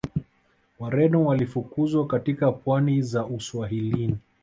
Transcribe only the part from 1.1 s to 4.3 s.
walifukuzwa katika pwani za Uswahilini